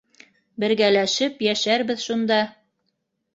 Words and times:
Бергәләшеп 0.63 1.43
йәшәрбеҙ 1.49 2.01
шунда. 2.07 2.41